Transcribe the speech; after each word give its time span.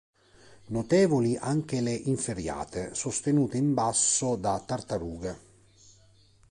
Notevoli 0.69 1.37
anche 1.37 1.79
le 1.79 1.91
inferriate, 1.93 2.95
sostenute 2.95 3.57
in 3.57 3.75
basso 3.75 4.35
da 4.35 4.59
tartarughe. 4.59 5.39